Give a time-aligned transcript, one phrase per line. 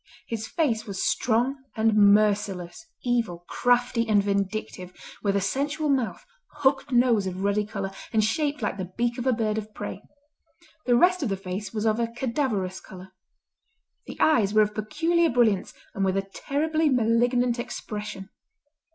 [0.25, 6.25] His face was strong and merciless, evil, crafty, and vindictive, with a sensual mouth,
[6.61, 10.01] hooked nose of ruddy colour, and shaped like the beak of a bird of prey.
[10.87, 13.13] The rest of the face was of a cadaverous colour.
[14.07, 18.29] The eyes were of peculiar brilliance and with a terribly malignant expression.